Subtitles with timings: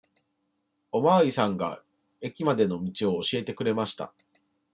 [0.91, 1.83] おまわりさんが
[2.21, 4.11] 駅までの道を教えてくれました。